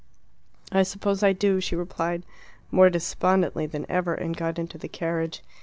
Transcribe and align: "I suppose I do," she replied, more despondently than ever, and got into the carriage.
"I 0.71 0.81
suppose 0.81 1.21
I 1.21 1.31
do," 1.31 1.61
she 1.61 1.75
replied, 1.75 2.23
more 2.71 2.89
despondently 2.89 3.67
than 3.67 3.85
ever, 3.87 4.15
and 4.15 4.35
got 4.35 4.57
into 4.57 4.79
the 4.79 4.87
carriage. 4.89 5.43